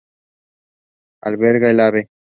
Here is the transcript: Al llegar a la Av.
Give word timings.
Al 1.21 1.37
llegar 1.37 1.63
a 1.69 1.73
la 1.73 1.87
Av. 1.91 2.03